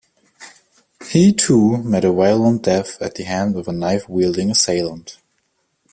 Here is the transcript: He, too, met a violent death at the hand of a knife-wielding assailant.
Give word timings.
He, 1.11 1.31
too, 1.31 1.77
met 1.83 2.03
a 2.03 2.11
violent 2.11 2.63
death 2.63 2.99
at 3.03 3.13
the 3.13 3.23
hand 3.23 3.55
of 3.55 3.67
a 3.67 3.71
knife-wielding 3.71 4.49
assailant. 4.49 5.19